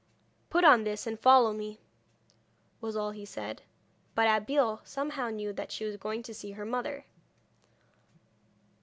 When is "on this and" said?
0.63-1.19